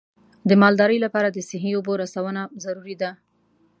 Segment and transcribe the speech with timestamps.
[0.49, 3.11] د مالدارۍ لپاره د صحي اوبو رسونه ضروري ده.